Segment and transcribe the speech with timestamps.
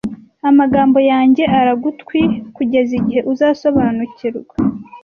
[0.49, 2.21] Amagambo yanjye aragutwi
[2.55, 4.55] kugeza igihe uzasobanukirwa.